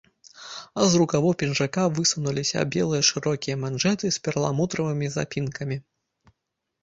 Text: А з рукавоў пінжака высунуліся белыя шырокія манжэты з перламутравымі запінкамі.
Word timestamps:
А 0.83 0.85
з 0.91 0.99
рукавоў 1.01 1.33
пінжака 1.41 1.81
высунуліся 1.99 2.63
белыя 2.75 3.03
шырокія 3.09 3.55
манжэты 3.63 4.05
з 4.15 4.23
перламутравымі 4.29 5.11
запінкамі. 5.17 5.77